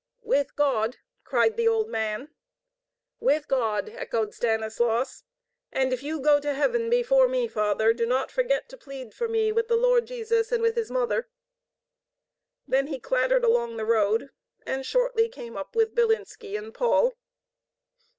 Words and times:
"With 0.23 0.55
God!" 0.55 0.97
cried 1.23 1.57
the 1.57 1.67
old 1.67 1.87
man. 1.87 2.31
"With 3.19 3.47
God!" 3.47 3.87
echoed 3.87 4.33
Stanislaus. 4.33 5.21
'And 5.71 5.93
if 5.93 6.01
you 6.01 6.19
go 6.19 6.39
to 6.39 6.55
heaven 6.55 6.89
before 6.89 7.27
me, 7.27 7.47
father, 7.47 7.93
do 7.93 8.07
not 8.07 8.31
forget 8.31 8.67
to 8.69 8.77
plead 8.77 9.13
for 9.13 9.27
me 9.27 9.51
with 9.51 9.67
the 9.67 9.75
Lord 9.77 10.07
Jesus 10.07 10.51
and 10.51 10.63
with 10.63 10.73
His 10.73 10.89
Mother." 10.89 11.29
Then 12.67 12.87
he 12.87 12.99
clattered 12.99 13.43
along 13.45 13.77
the 13.77 13.85
road, 13.85 14.31
and 14.65 14.83
shortly 14.87 15.29
came 15.29 15.55
up 15.55 15.75
with 15.75 15.93
Bilinski 15.93 16.57
and 16.57 16.73
Paul. 16.73 17.13